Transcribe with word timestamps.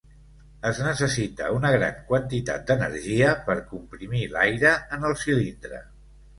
Es 0.69 0.79
necessita 0.85 1.49
una 1.57 1.71
gran 1.75 1.99
quantitat 2.07 2.65
d'energia 2.73 3.37
per 3.51 3.59
comprimir 3.77 4.25
l'aire 4.35 4.75
en 4.99 5.09
el 5.13 5.19
cilindre. 5.29 5.87